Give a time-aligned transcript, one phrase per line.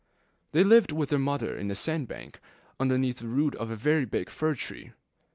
[0.51, 2.39] They lived with their Mother in a sand bank,
[2.79, 4.93] underneath the root of a very big fir tree.